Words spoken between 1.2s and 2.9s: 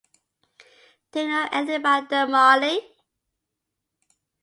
know anything about them, Molly?